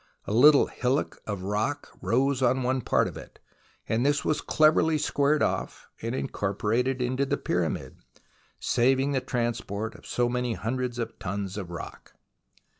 [0.25, 3.37] A little hillock of rock rose on one part of it,
[3.87, 7.97] and this was cleverly squared off and incorporated into the Pyramid,
[8.59, 12.15] saving the transport of so many hundreds of tons of rock.